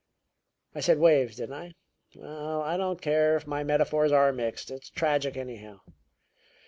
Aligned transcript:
I 0.73 0.79
said 0.79 0.97
waves, 0.97 1.35
didn't 1.35 1.53
I? 1.53 1.73
Well, 2.15 2.63
I 2.63 2.75
don't 2.75 2.99
care 2.99 3.35
if 3.35 3.45
my 3.45 3.63
metaphors 3.63 4.11
are 4.11 4.33
mixed. 4.33 4.71
It's 4.71 4.89
tragic, 4.89 5.37
anyhow. 5.37 5.81